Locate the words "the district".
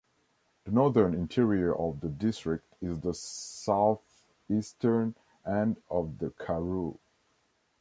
1.99-2.73